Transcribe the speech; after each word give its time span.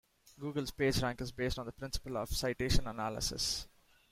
Google's 0.39 0.71
PageRank 0.71 1.21
is 1.21 1.31
based 1.31 1.59
on 1.59 1.67
the 1.67 1.71
principle 1.71 2.17
of 2.17 2.29
citation 2.31 2.87
analysis. 2.87 3.67